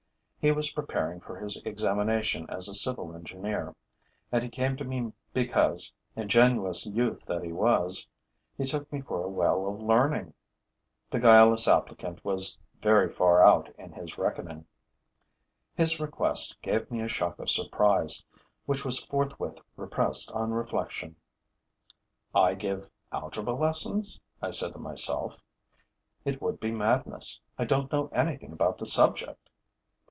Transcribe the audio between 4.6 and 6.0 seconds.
to me because,